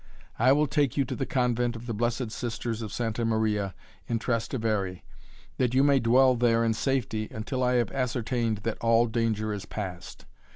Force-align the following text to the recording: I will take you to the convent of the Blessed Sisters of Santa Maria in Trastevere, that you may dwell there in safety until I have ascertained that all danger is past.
I 0.39 0.51
will 0.51 0.65
take 0.65 0.97
you 0.97 1.05
to 1.05 1.15
the 1.15 1.27
convent 1.27 1.75
of 1.75 1.85
the 1.85 1.93
Blessed 1.93 2.31
Sisters 2.31 2.81
of 2.81 2.91
Santa 2.91 3.23
Maria 3.23 3.75
in 4.07 4.17
Trastevere, 4.17 5.01
that 5.57 5.75
you 5.75 5.83
may 5.83 5.99
dwell 5.99 6.35
there 6.35 6.63
in 6.65 6.73
safety 6.73 7.27
until 7.29 7.61
I 7.61 7.73
have 7.75 7.91
ascertained 7.91 8.61
that 8.63 8.79
all 8.79 9.05
danger 9.05 9.53
is 9.53 9.67
past. 9.67 10.25